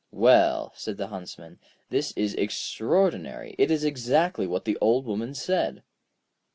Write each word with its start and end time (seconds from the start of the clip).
'Well,' 0.09 0.73
said 0.75 0.97
the 0.97 1.09
Huntsman, 1.09 1.59
'this 1.91 2.11
is 2.13 2.33
extraordinary, 2.33 3.53
it 3.59 3.69
is 3.69 3.83
exactly 3.83 4.47
what 4.47 4.65
the 4.65 4.79
Old 4.81 5.05
Woman 5.05 5.35
said.' 5.35 5.83